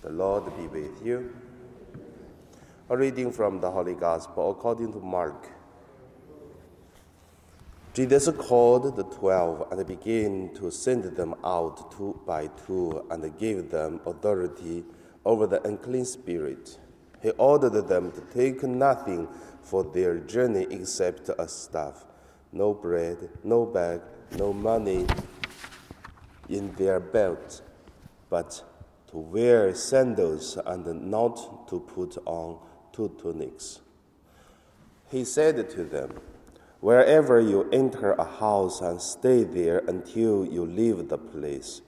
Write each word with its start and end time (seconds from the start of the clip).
The 0.00 0.10
Lord 0.10 0.44
be 0.56 0.68
with 0.68 1.04
you. 1.04 1.34
A 2.88 2.96
reading 2.96 3.32
from 3.32 3.60
the 3.60 3.70
Holy 3.70 3.94
Gospel 3.94 4.52
according 4.52 4.92
to 4.92 5.00
Mark. 5.00 5.48
Jesus 7.94 8.28
called 8.38 8.94
the 8.94 9.02
twelve 9.02 9.72
and 9.72 9.84
began 9.84 10.54
to 10.54 10.70
send 10.70 11.02
them 11.16 11.34
out 11.42 11.90
two 11.90 12.20
by 12.24 12.46
two 12.64 13.04
and 13.10 13.36
gave 13.38 13.70
them 13.70 14.00
authority 14.06 14.84
over 15.24 15.48
the 15.48 15.60
unclean 15.66 16.04
spirit. 16.04 16.78
He 17.20 17.30
ordered 17.30 17.88
them 17.88 18.12
to 18.12 18.20
take 18.32 18.62
nothing 18.62 19.26
for 19.62 19.82
their 19.82 20.18
journey 20.18 20.68
except 20.70 21.28
a 21.28 21.48
staff, 21.48 22.06
no 22.52 22.72
bread, 22.72 23.30
no 23.42 23.66
bag, 23.66 24.00
no 24.36 24.52
money 24.52 25.06
in 26.48 26.72
their 26.76 27.00
belt, 27.00 27.62
but 28.30 28.62
to 29.10 29.16
wear 29.16 29.74
sandals 29.74 30.58
and 30.66 31.10
not 31.10 31.68
to 31.68 31.80
put 31.80 32.18
on 32.26 32.58
two 32.92 33.14
tunics. 33.20 33.80
He 35.10 35.24
said 35.24 35.70
to 35.70 35.84
them, 35.84 36.20
Wherever 36.80 37.40
you 37.40 37.68
enter 37.72 38.12
a 38.12 38.24
house 38.24 38.80
and 38.80 39.00
stay 39.02 39.42
there 39.42 39.78
until 39.88 40.44
you 40.44 40.64
leave 40.64 41.08
the 41.08 41.18
place. 41.18 41.80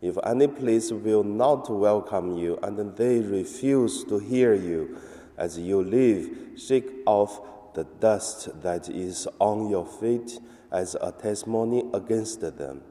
If 0.00 0.16
any 0.24 0.46
place 0.46 0.90
will 0.90 1.24
not 1.24 1.68
welcome 1.68 2.38
you 2.38 2.58
and 2.62 2.96
they 2.96 3.18
refuse 3.20 4.04
to 4.04 4.18
hear 4.18 4.54
you 4.54 4.96
as 5.36 5.58
you 5.58 5.82
leave, 5.82 6.52
shake 6.56 6.90
off 7.04 7.40
the 7.74 7.84
dust 7.84 8.62
that 8.62 8.88
is 8.88 9.28
on 9.38 9.68
your 9.68 9.84
feet 9.84 10.38
as 10.70 10.96
a 11.00 11.12
testimony 11.12 11.84
against 11.92 12.40
them. 12.40 12.82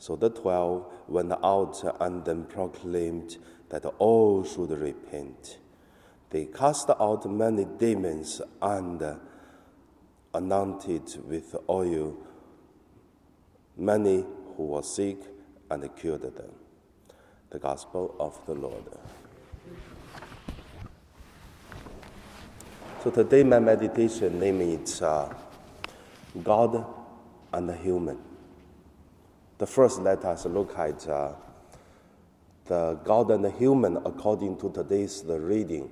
So 0.00 0.16
the 0.16 0.30
twelve 0.30 0.90
went 1.08 1.30
out 1.44 1.84
and 2.00 2.24
then 2.24 2.44
proclaimed 2.46 3.36
that 3.68 3.84
all 3.98 4.42
should 4.44 4.70
repent. 4.70 5.58
They 6.30 6.46
cast 6.46 6.88
out 6.88 7.30
many 7.30 7.66
demons 7.66 8.40
and 8.62 9.18
anointed 10.32 11.22
with 11.28 11.54
oil 11.68 12.16
many 13.76 14.24
who 14.56 14.68
were 14.68 14.82
sick 14.82 15.18
and 15.70 15.94
cured 15.96 16.22
them. 16.22 16.52
The 17.50 17.58
Gospel 17.58 18.16
of 18.18 18.40
the 18.46 18.54
Lord. 18.54 18.84
So 23.04 23.10
today 23.10 23.42
my 23.42 23.58
meditation 23.58 24.40
name 24.40 24.62
is 24.62 25.02
uh, 25.02 25.34
God 26.42 26.86
and 27.52 27.68
the 27.68 27.76
human. 27.76 28.29
The 29.60 29.66
first 29.66 30.00
let 30.00 30.24
us 30.24 30.46
look 30.46 30.78
at 30.78 31.06
uh, 31.06 31.32
the 32.64 32.98
God 33.04 33.30
and 33.30 33.44
the 33.44 33.50
human 33.50 33.98
according 33.98 34.56
to 34.60 34.70
today's 34.72 35.20
the 35.20 35.38
reading. 35.38 35.90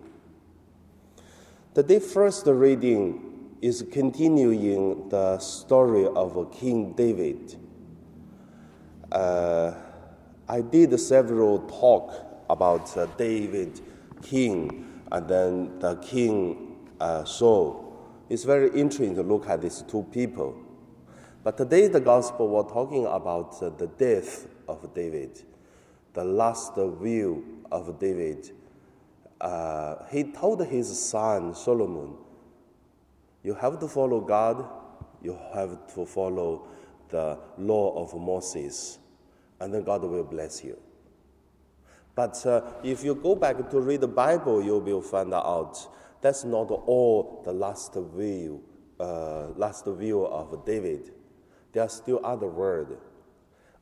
The 1.75 2.01
first 2.01 2.47
reading 2.47 3.51
is 3.61 3.85
continuing 3.93 5.11
the 5.11 5.39
story 5.39 6.07
of 6.07 6.51
King 6.51 6.95
David. 6.95 7.57
Uh, 9.13 9.75
I 10.49 10.63
did 10.63 10.99
several 10.99 11.59
talk 11.69 12.15
about 12.49 12.97
uh, 12.97 13.05
David, 13.19 13.83
king, 14.23 15.03
and 15.13 15.29
then 15.29 15.79
the 15.79 15.97
king 15.97 16.75
uh, 17.01 17.23
Saul. 17.25 17.95
It's 18.31 18.45
very 18.45 18.71
interesting 18.71 19.15
to 19.17 19.23
look 19.23 19.47
at 19.47 19.61
these 19.61 19.83
two 19.83 20.05
people. 20.11 20.57
But 21.45 21.57
today, 21.57 21.87
the 21.87 22.01
gospel, 22.01 22.49
we're 22.49 22.69
talking 22.69 23.07
about 23.07 23.63
uh, 23.63 23.71
the 23.71 23.87
death 23.87 24.49
of 24.67 24.93
David, 24.93 25.41
the 26.13 26.25
last 26.25 26.77
will 26.77 27.43
of 27.71 27.99
David. 28.01 28.51
Uh, 29.41 30.05
he 30.11 30.25
told 30.25 30.67
his 30.67 31.01
son 31.01 31.55
Solomon, 31.55 32.15
You 33.45 33.55
have 33.55 33.79
to 33.79 33.87
follow 33.87 34.21
God, 34.21 34.69
you 35.23 35.39
have 35.55 35.95
to 35.95 36.05
follow 36.05 36.67
the 37.09 37.39
law 37.57 38.03
of 38.03 38.21
Moses, 38.21 38.99
and 39.61 39.73
then 39.73 39.85
God 39.85 40.03
will 40.03 40.25
bless 40.25 40.65
you. 40.65 40.77
But 42.17 42.45
uh, 42.47 42.63
if 42.83 43.05
you 43.05 43.15
go 43.15 43.37
back 43.37 43.71
to 43.71 43.81
read 43.81 44.01
the 44.01 44.09
Bible, 44.09 44.61
you 44.61 44.79
will 44.79 45.03
find 45.03 45.33
out 45.33 45.79
that's 46.21 46.43
not 46.43 46.69
all 46.69 47.43
the 47.45 47.53
last 47.53 47.95
will, 47.95 48.61
uh, 48.99 49.51
last 49.55 49.87
will 49.87 50.27
of 50.27 50.67
David. 50.67 51.13
There 51.79 51.85
are 51.85 51.89
still 51.89 52.21
other 52.25 52.49
words. 52.49 52.91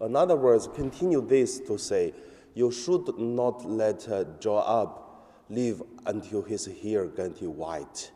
In 0.02 0.16
other 0.16 0.36
words, 0.36 0.68
continue 0.74 1.26
this 1.26 1.60
to 1.60 1.78
say, 1.78 2.12
you 2.52 2.70
should 2.70 3.18
not 3.18 3.64
let 3.64 4.06
Joab 4.38 5.00
live 5.48 5.82
until 6.04 6.42
his 6.42 6.66
hair 6.82 7.06
get 7.06 7.40
white, 7.40 8.12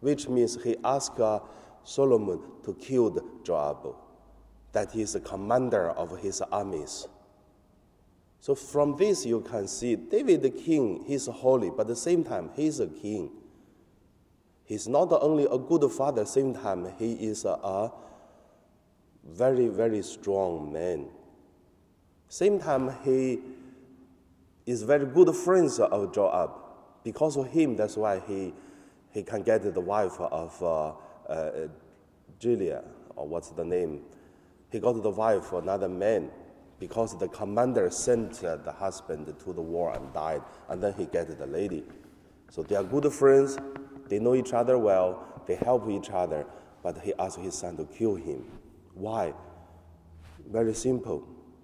which 0.00 0.28
means 0.28 0.62
he 0.62 0.76
asked 0.84 1.18
Solomon 1.84 2.42
to 2.66 2.74
kill 2.74 3.18
Joab, 3.44 3.96
that 4.72 4.94
is 4.94 5.14
the 5.14 5.20
commander 5.20 5.88
of 5.92 6.18
his 6.18 6.42
armies. 6.42 7.08
So 8.40 8.54
from 8.54 8.94
this 8.98 9.24
you 9.24 9.40
can 9.40 9.68
see 9.68 9.96
David 9.96 10.42
the 10.42 10.50
king, 10.50 11.02
he's 11.06 11.24
holy, 11.28 11.70
but 11.70 11.80
at 11.80 11.86
the 11.86 11.96
same 11.96 12.24
time 12.24 12.50
he's 12.54 12.78
a 12.78 12.88
king. 12.88 13.30
He's 14.64 14.86
not 14.86 15.10
only 15.12 15.46
a 15.50 15.56
good 15.56 15.90
father, 15.90 16.26
same 16.26 16.52
time 16.52 16.92
he 16.98 17.14
is 17.14 17.46
a, 17.46 17.52
a 17.52 17.92
very, 19.28 19.68
very 19.68 20.02
strong 20.02 20.72
man. 20.72 21.06
Same 22.28 22.58
time, 22.58 22.94
he 23.04 23.40
is 24.66 24.82
very 24.82 25.06
good 25.06 25.34
friends 25.34 25.78
of 25.78 26.14
Joab. 26.14 26.50
Because 27.04 27.36
of 27.36 27.46
him, 27.48 27.76
that's 27.76 27.96
why 27.96 28.20
he, 28.26 28.52
he 29.10 29.22
can 29.22 29.42
get 29.42 29.62
the 29.62 29.80
wife 29.80 30.20
of 30.20 30.62
uh, 30.62 30.92
uh, 31.30 31.68
Julia, 32.38 32.84
or 33.16 33.26
what's 33.26 33.50
the 33.50 33.64
name? 33.64 34.02
He 34.70 34.78
got 34.78 35.02
the 35.02 35.10
wife 35.10 35.44
for 35.44 35.60
another 35.60 35.88
man 35.88 36.30
because 36.78 37.18
the 37.18 37.28
commander 37.28 37.90
sent 37.90 38.44
uh, 38.44 38.56
the 38.56 38.72
husband 38.72 39.26
to 39.26 39.52
the 39.52 39.62
war 39.62 39.94
and 39.94 40.12
died, 40.12 40.42
and 40.68 40.82
then 40.82 40.94
he 40.94 41.06
get 41.06 41.36
the 41.38 41.46
lady. 41.46 41.84
So 42.50 42.62
they 42.62 42.76
are 42.76 42.84
good 42.84 43.10
friends. 43.12 43.58
They 44.08 44.18
know 44.18 44.34
each 44.34 44.52
other 44.52 44.78
well. 44.78 45.24
They 45.46 45.56
help 45.56 45.88
each 45.88 46.10
other. 46.10 46.46
But 46.82 46.98
he 46.98 47.12
asked 47.18 47.38
his 47.38 47.54
son 47.54 47.76
to 47.78 47.84
kill 47.84 48.14
him. 48.14 48.44
Why? 48.98 49.32
Very 50.50 50.74
simple, 50.74 51.22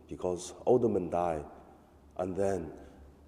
because 0.09 0.55
old 0.65 0.89
man 0.89 1.11
die, 1.11 1.43
and 2.17 2.37
then 2.37 2.71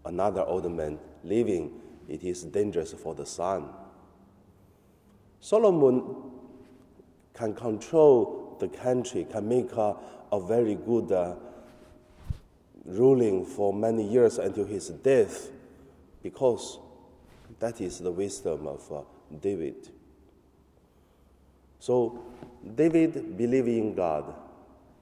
another 0.05 0.43
old 0.43 0.71
man 0.71 1.01
living, 1.25 1.81
it 2.09 2.23
is 2.23 2.45
dangerous 2.45 2.93
for 2.93 3.17
the 3.17 3.27
son. 3.27 3.69
Solomon 5.41 6.05
can 7.35 7.53
control 7.53 8.57
the 8.61 8.69
country, 8.69 9.27
can 9.29 9.49
make 9.49 9.73
a, 9.73 9.97
a 10.31 10.41
very 10.41 10.77
good 10.77 11.11
uh, 11.11 11.35
ruling 12.85 13.45
for 13.45 13.75
many 13.75 14.09
years 14.09 14.39
until 14.39 14.67
his 14.67 14.89
death, 14.89 15.51
because 16.23 16.79
that 17.59 17.81
is 17.81 17.99
the 17.99 18.13
wisdom 18.13 18.69
of 18.69 18.93
uh, 18.93 19.01
David. 19.41 19.91
So 21.79 22.25
David 22.75 23.37
believed 23.37 23.69
in 23.69 23.95
God. 23.95 24.35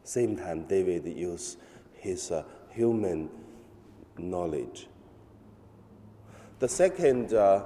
Same 0.03 0.37
time, 0.37 0.67
David 0.67 1.07
used 1.07 1.59
his 1.95 2.31
uh, 2.31 2.45
human 2.71 3.31
knowledge. 4.19 4.89
The 6.59 6.69
second 6.69 7.33
uh, 7.33 7.61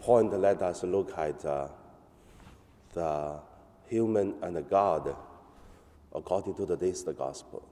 point, 0.00 0.32
let 0.38 0.62
us 0.62 0.82
look 0.84 1.16
at 1.18 1.44
uh, 1.44 1.68
the 2.94 3.40
human 3.88 4.34
and 4.42 4.68
God 4.68 5.16
according 6.14 6.54
to 6.54 6.66
today's 6.66 7.02
gospel. 7.02 7.66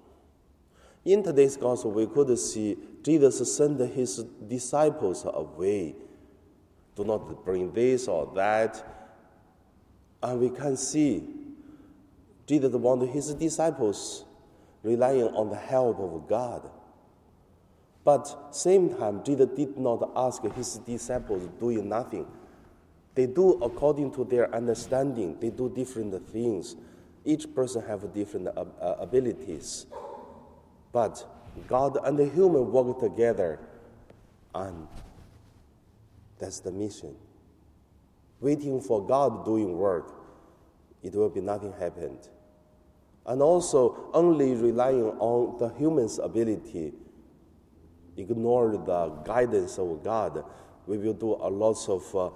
In 1.04 1.22
today's 1.22 1.56
gospel, 1.56 1.92
we 1.92 2.06
could 2.06 2.36
see 2.38 2.76
Jesus 3.02 3.56
sent 3.56 3.80
his 3.92 4.24
disciples 4.46 5.24
away. 5.24 5.94
Do 6.94 7.04
not 7.04 7.44
bring 7.44 7.72
this 7.72 8.08
or 8.08 8.32
that 8.34 8.97
and 10.22 10.40
we 10.40 10.50
can 10.50 10.76
see 10.76 11.22
Jesus 12.46 12.72
wanted 12.72 13.10
his 13.10 13.34
disciples 13.34 14.24
relying 14.82 15.28
on 15.28 15.50
the 15.50 15.56
help 15.56 15.98
of 16.00 16.28
God. 16.28 16.70
But 18.04 18.54
same 18.54 18.96
time, 18.96 19.22
Jesus 19.22 19.48
did 19.54 19.76
not 19.76 20.10
ask 20.16 20.42
his 20.42 20.78
disciples 20.78 21.46
doing 21.60 21.88
nothing. 21.88 22.26
They 23.14 23.26
do 23.26 23.60
according 23.62 24.12
to 24.12 24.24
their 24.24 24.54
understanding. 24.54 25.36
They 25.40 25.50
do 25.50 25.68
different 25.68 26.26
things. 26.30 26.76
Each 27.24 27.52
person 27.54 27.84
have 27.86 28.14
different 28.14 28.48
uh, 28.48 28.64
abilities. 28.98 29.86
But 30.92 31.22
God 31.66 31.98
and 32.02 32.18
the 32.18 32.26
human 32.26 32.72
work 32.72 32.98
together, 33.00 33.58
and 34.54 34.88
that's 36.38 36.60
the 36.60 36.72
mission 36.72 37.14
waiting 38.40 38.80
for 38.80 39.04
God 39.04 39.44
doing 39.44 39.76
work, 39.76 40.14
it 41.02 41.14
will 41.14 41.28
be 41.28 41.40
nothing 41.40 41.72
happened. 41.72 42.28
And 43.26 43.42
also, 43.42 44.10
only 44.14 44.54
relying 44.54 45.04
on 45.18 45.58
the 45.58 45.68
human's 45.76 46.18
ability, 46.18 46.94
ignore 48.16 48.72
the 48.72 49.08
guidance 49.24 49.78
of 49.78 50.02
God, 50.02 50.44
we 50.86 50.96
will 50.96 51.12
do 51.12 51.34
a 51.34 51.50
lot 51.50 51.88
of 51.88 52.16
uh, 52.16 52.30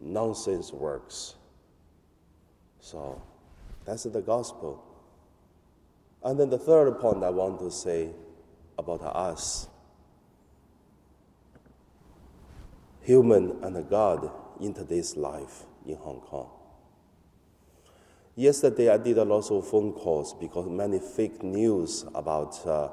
nonsense 0.00 0.72
works. 0.72 1.34
So 2.80 3.20
that's 3.84 4.04
the 4.04 4.22
gospel. 4.22 4.82
And 6.24 6.38
then 6.38 6.50
the 6.50 6.58
third 6.58 6.98
point 6.98 7.22
I 7.22 7.30
want 7.30 7.58
to 7.60 7.70
say 7.70 8.10
about 8.78 9.02
us 9.02 9.68
human 13.02 13.58
and 13.62 13.88
God 13.90 14.30
in 14.62 14.72
today's 14.72 15.16
life 15.16 15.64
in 15.86 15.96
Hong 15.96 16.20
Kong. 16.20 16.48
Yesterday, 18.36 18.88
I 18.88 18.96
did 18.96 19.18
a 19.18 19.24
lot 19.24 19.50
of 19.50 19.68
phone 19.68 19.92
calls 19.92 20.34
because 20.34 20.68
many 20.68 21.00
fake 21.00 21.42
news 21.42 22.04
about 22.14 22.64
uh, 22.66 22.88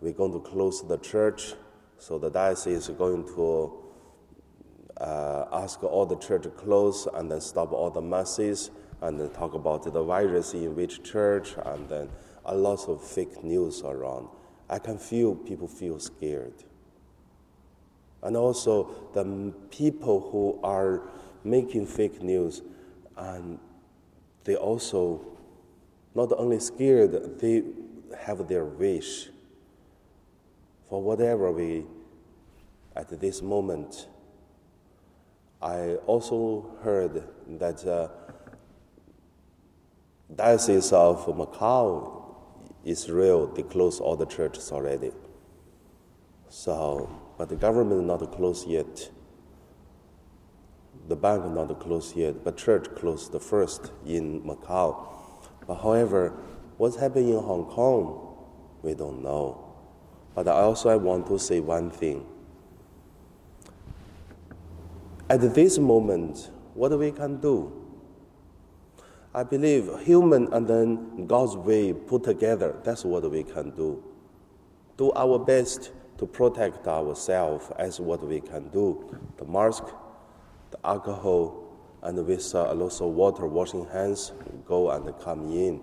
we're 0.00 0.12
going 0.12 0.32
to 0.32 0.40
close 0.40 0.86
the 0.86 0.98
church, 0.98 1.54
so 1.98 2.18
the 2.18 2.30
diocese 2.30 2.88
is 2.88 2.96
going 2.96 3.24
to 3.34 3.82
uh, 5.00 5.46
ask 5.52 5.82
all 5.82 6.06
the 6.06 6.18
church 6.18 6.42
to 6.42 6.50
close 6.50 7.08
and 7.14 7.30
then 7.30 7.40
stop 7.40 7.72
all 7.72 7.90
the 7.90 8.00
masses 8.00 8.70
and 9.00 9.18
then 9.18 9.30
talk 9.30 9.54
about 9.54 9.82
the 9.82 10.02
virus 10.02 10.54
in 10.54 10.74
which 10.76 11.02
church 11.02 11.54
and 11.64 11.88
then 11.88 12.08
a 12.44 12.54
lot 12.54 12.88
of 12.88 13.02
fake 13.02 13.42
news 13.42 13.82
around. 13.82 14.28
I 14.68 14.78
can 14.78 14.98
feel 14.98 15.34
people 15.34 15.68
feel 15.68 15.98
scared. 15.98 16.64
And 18.26 18.36
also 18.36 18.90
the 19.14 19.54
people 19.70 20.30
who 20.32 20.58
are 20.64 21.02
making 21.44 21.86
fake 21.86 22.20
news 22.20 22.60
and 23.16 23.60
they 24.42 24.56
also 24.56 25.24
not 26.12 26.32
only 26.36 26.58
scared, 26.58 27.38
they 27.38 27.62
have 28.18 28.48
their 28.48 28.64
wish 28.64 29.28
for 30.90 31.00
whatever 31.00 31.52
we 31.52 31.84
at 32.96 33.20
this 33.20 33.42
moment. 33.42 34.08
I 35.62 35.94
also 36.06 36.76
heard 36.82 37.22
that 37.60 37.86
uh, 37.86 38.08
Diocese 40.34 40.92
of 40.92 41.26
Macau, 41.26 42.34
Israel, 42.84 43.46
they 43.46 43.62
closed 43.62 44.00
all 44.00 44.16
the 44.16 44.26
churches 44.26 44.72
already. 44.72 45.12
So 46.56 47.10
but 47.36 47.50
the 47.50 47.54
government 47.54 48.06
not 48.06 48.32
closed 48.32 48.66
yet. 48.66 49.10
The 51.06 51.14
bank 51.14 51.44
not 51.52 51.78
closed 51.78 52.16
yet, 52.16 52.42
but 52.44 52.56
church 52.56 52.86
closed 52.96 53.32
the 53.32 53.38
first 53.38 53.92
in 54.06 54.40
Macau. 54.40 54.96
But 55.66 55.74
however, 55.74 56.32
what's 56.78 56.96
happening 56.96 57.28
in 57.28 57.42
Hong 57.42 57.66
Kong, 57.66 58.38
we 58.80 58.94
don't 58.94 59.22
know. 59.22 59.74
But 60.34 60.48
I 60.48 60.52
also 60.52 60.88
I 60.88 60.96
want 60.96 61.26
to 61.26 61.38
say 61.38 61.60
one 61.60 61.90
thing. 61.90 62.24
At 65.28 65.54
this 65.54 65.76
moment, 65.76 66.50
what 66.72 66.98
we 66.98 67.12
can 67.12 67.38
do? 67.38 67.70
I 69.34 69.42
believe 69.42 69.90
human 70.00 70.50
and 70.54 70.66
then 70.66 71.26
God's 71.26 71.54
way 71.54 71.92
put 71.92 72.24
together, 72.24 72.76
that's 72.82 73.04
what 73.04 73.30
we 73.30 73.42
can 73.42 73.72
do. 73.72 74.02
Do 74.96 75.12
our 75.12 75.38
best 75.38 75.92
to 76.18 76.26
protect 76.26 76.86
ourselves 76.86 77.70
as 77.78 78.00
what 78.00 78.26
we 78.26 78.40
can 78.40 78.68
do. 78.68 79.18
The 79.38 79.44
mask, 79.44 79.84
the 80.70 80.78
alcohol, 80.84 81.62
and 82.02 82.24
with 82.26 82.54
uh, 82.54 82.72
lots 82.74 83.00
of 83.00 83.08
water, 83.08 83.46
washing 83.46 83.86
hands, 83.86 84.32
go 84.66 84.90
and 84.90 85.12
come 85.20 85.50
in. 85.50 85.80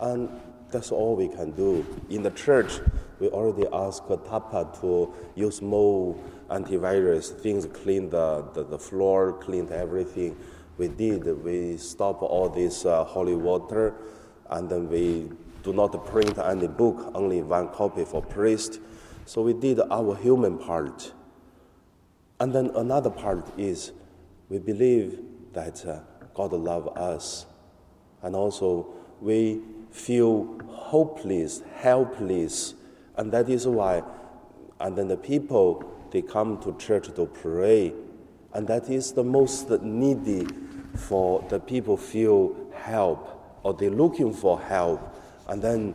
And 0.00 0.28
that's 0.70 0.90
all 0.90 1.16
we 1.16 1.28
can 1.28 1.52
do. 1.52 1.86
In 2.08 2.22
the 2.22 2.30
church, 2.30 2.80
we 3.20 3.28
already 3.28 3.66
asked 3.72 4.08
TAPA 4.08 4.80
to 4.80 5.12
use 5.34 5.60
more 5.60 6.16
antivirus, 6.50 7.38
things 7.40 7.66
clean 7.66 8.10
the, 8.10 8.44
the, 8.54 8.64
the 8.64 8.78
floor, 8.78 9.32
clean 9.34 9.70
everything. 9.72 10.36
We 10.78 10.88
did. 10.88 11.26
We 11.44 11.76
stopped 11.76 12.22
all 12.22 12.48
this 12.48 12.84
uh, 12.84 13.04
holy 13.04 13.34
water, 13.34 13.94
and 14.50 14.70
then 14.70 14.88
we 14.88 15.30
do 15.64 15.72
not 15.72 16.06
print 16.06 16.38
any 16.38 16.68
book, 16.68 17.10
only 17.14 17.42
one 17.42 17.68
copy 17.68 18.04
for 18.04 18.22
priest 18.22 18.80
so 19.28 19.42
we 19.42 19.52
did 19.52 19.78
our 19.90 20.16
human 20.16 20.56
part. 20.56 21.12
And 22.40 22.50
then 22.50 22.70
another 22.74 23.10
part 23.10 23.46
is 23.58 23.92
we 24.48 24.58
believe 24.58 25.20
that 25.52 25.84
uh, 25.84 26.00
God 26.32 26.54
loves 26.54 26.88
us. 26.96 27.46
And 28.22 28.34
also 28.34 28.86
we 29.20 29.60
feel 29.90 30.58
hopeless, 30.66 31.60
helpless. 31.76 32.72
And 33.18 33.30
that 33.32 33.50
is 33.50 33.66
why, 33.66 34.02
and 34.80 34.96
then 34.96 35.08
the 35.08 35.18
people, 35.18 35.84
they 36.10 36.22
come 36.22 36.58
to 36.62 36.74
church 36.78 37.14
to 37.14 37.26
pray. 37.26 37.92
And 38.54 38.66
that 38.68 38.88
is 38.88 39.12
the 39.12 39.24
most 39.24 39.68
needy 39.82 40.48
for 40.94 41.44
the 41.50 41.60
people 41.60 41.98
feel 41.98 42.56
help 42.72 43.60
or 43.62 43.74
they're 43.74 43.90
looking 43.90 44.32
for 44.32 44.58
help. 44.58 45.22
And 45.48 45.60
then 45.60 45.94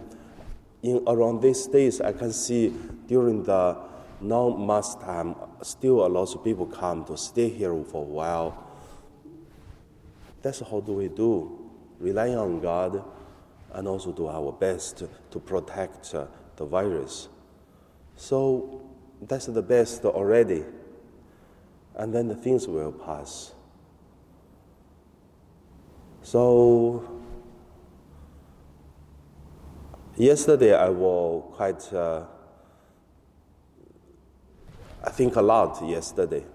in 0.83 1.01
around 1.07 1.41
these 1.41 1.65
days, 1.65 2.01
I 2.01 2.11
can 2.11 2.33
see 2.33 2.75
during 3.07 3.43
the 3.43 3.77
non-mass 4.19 4.95
time, 4.95 5.35
still 5.61 6.05
a 6.05 6.07
lot 6.07 6.35
of 6.35 6.43
people 6.43 6.65
come 6.65 7.05
to 7.05 7.17
stay 7.17 7.49
here 7.49 7.73
for 7.85 8.03
a 8.03 8.05
while. 8.05 8.67
That's 10.41 10.59
how 10.59 10.81
do 10.81 10.91
we 10.91 11.07
do, 11.07 11.69
relying 11.99 12.35
on 12.35 12.59
God, 12.59 13.01
and 13.71 13.87
also 13.87 14.11
do 14.11 14.27
our 14.27 14.51
best 14.51 15.03
to 15.31 15.39
protect 15.39 16.13
uh, 16.13 16.25
the 16.57 16.65
virus. 16.65 17.29
So 18.17 18.81
that's 19.21 19.45
the 19.45 19.61
best 19.61 20.03
already, 20.03 20.65
and 21.95 22.13
then 22.13 22.27
the 22.27 22.35
things 22.35 22.67
will 22.67 22.91
pass. 22.91 23.53
So 26.23 27.22
Yesterday, 30.15 30.75
I 30.75 30.89
was 30.89 31.43
quite, 31.55 31.91
uh, 31.91 32.25
I 35.03 35.09
think 35.09 35.35
a 35.37 35.41
lot 35.41 35.83
yesterday. 35.83 36.45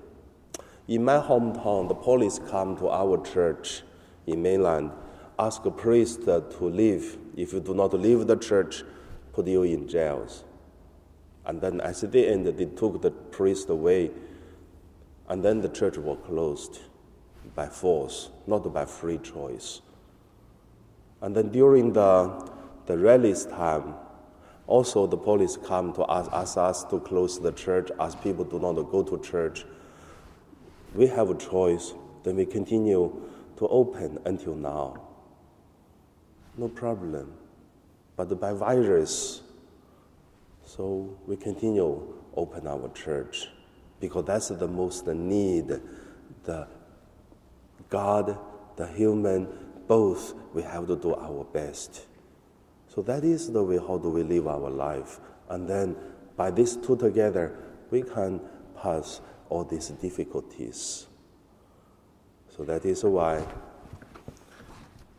In 0.87 1.05
my 1.05 1.19
hometown, 1.19 1.89
the 1.89 1.95
police 1.97 2.39
come 2.51 2.77
to 2.77 2.89
our 2.89 3.21
church 3.27 3.83
in 4.29 4.43
mainland, 4.43 4.93
ask 5.41 5.65
a 5.65 5.73
priest 5.73 6.23
to 6.23 6.47
leave. 6.61 7.19
If 7.37 7.53
you 7.53 7.59
do 7.59 7.75
not 7.75 7.95
leave 7.95 8.29
the 8.29 8.37
church, 8.37 8.85
put 9.33 9.49
you 9.49 9.65
in 9.65 9.89
jails. 9.89 10.45
And 11.45 11.61
then 11.61 11.81
at 11.81 11.97
the 11.97 12.29
end, 12.29 12.47
they 12.47 12.65
took 12.65 13.03
the 13.03 13.11
priest 13.11 13.71
away. 13.71 14.13
And 15.29 15.45
then 15.45 15.63
the 15.63 15.69
church 15.69 15.99
was 15.99 16.19
closed 16.25 16.79
by 17.57 17.67
force, 17.67 18.31
not 18.47 18.73
by 18.73 18.85
free 18.85 19.19
choice. 19.19 19.81
And 21.21 21.35
then 21.35 21.49
during 21.49 21.93
the 21.93 22.57
the 22.89 22.97
rallies 22.97 23.45
time, 23.45 23.95
also 24.67 25.07
the 25.07 25.17
police 25.17 25.59
come 25.59 25.93
to 25.93 26.05
ask, 26.09 26.31
ask 26.33 26.57
us 26.57 26.85
to 26.85 26.99
close 27.01 27.39
the 27.39 27.53
church 27.53 27.91
as 28.01 28.15
people 28.17 28.45
do 28.47 28.59
not 28.59 28.73
go 28.91 29.03
to 29.03 29.19
church. 29.19 29.67
We 30.95 31.07
have 31.09 31.29
a 31.29 31.35
choice, 31.35 31.93
then 32.25 32.37
we 32.37 32.47
continue 32.47 33.13
to 33.59 33.69
open 33.69 34.19
until 34.25 34.55
now. 34.55 35.03
No 36.57 36.69
problem. 36.69 37.35
But 38.17 38.41
by 38.41 38.55
virus, 38.55 39.43
so 40.65 41.15
we 41.27 41.37
continue 41.37 42.15
open 42.35 42.67
our 42.67 42.91
church 42.95 43.49
because 44.01 44.25
that's 44.25 44.49
the 44.49 44.67
most 44.67 45.07
need. 45.07 45.79
The 46.45 46.67
God, 47.91 48.39
the 48.77 48.87
human, 48.87 49.47
both 49.87 50.33
we 50.55 50.63
have 50.63 50.87
to 50.87 50.97
do 50.97 51.15
our 51.15 51.45
best. 51.45 52.07
So 52.99 53.03
that 53.03 53.23
is 53.23 53.53
the 53.53 53.63
way 53.63 53.79
how 53.79 53.97
do 53.99 54.09
we 54.09 54.25
live 54.25 54.49
our 54.49 54.71
life. 54.71 55.21
And 55.51 55.69
then 55.69 55.95
by 56.37 56.51
these 56.51 56.75
two 56.75 56.97
together, 56.97 57.57
we 57.93 58.03
can 58.03 58.41
pass 58.77 59.21
all 59.49 59.63
these 59.63 59.91
difficulties. 59.91 61.07
So 62.49 62.65
that 62.65 62.85
is 62.85 63.05
why 63.05 63.47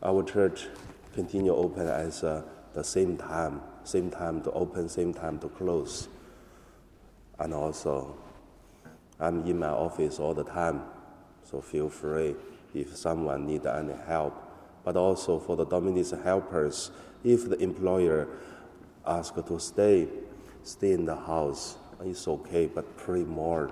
our 0.04 0.24
church 0.24 0.68
continue 1.14 1.56
open 1.56 1.88
as 1.88 2.22
uh, 2.22 2.42
the 2.74 2.84
same 2.84 3.16
time, 3.16 3.62
same 3.86 4.12
time 4.12 4.42
to 4.42 4.52
open, 4.52 4.90
same 4.90 5.14
time 5.14 5.40
to 5.40 5.48
close. 5.48 6.10
And 7.40 7.54
also, 7.54 8.18
I'm 9.22 9.48
in 9.48 9.58
my 9.58 9.70
office 9.70 10.20
all 10.20 10.34
the 10.34 10.44
time, 10.44 10.82
so 11.50 11.62
feel 11.62 11.90
free 11.90 12.36
if 12.74 12.98
someone 12.98 13.48
need 13.48 13.66
any 13.66 13.94
help. 14.06 14.34
But 14.84 14.98
also 14.98 15.40
for 15.40 15.56
the 15.56 15.66
Dominican 15.66 16.24
helpers, 16.24 16.92
if 17.24 17.50
the 17.50 17.58
employer 17.58 18.28
asks 19.06 19.42
to 19.42 19.60
stay, 19.60 20.08
stay 20.64 20.92
in 20.92 21.06
the 21.06 21.16
house. 21.16 21.78
It's 22.04 22.28
okay, 22.28 22.68
but 22.68 22.98
pray 22.98 23.24
more. 23.24 23.72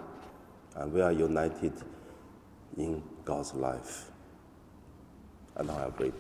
And 0.76 0.92
we 0.92 1.02
are 1.02 1.12
united 1.12 1.74
in 2.78 3.02
God's 3.24 3.54
life. 3.54 4.12
And 5.56 5.68
now 5.68 5.88
I 5.88 5.90
pray. 5.90 6.12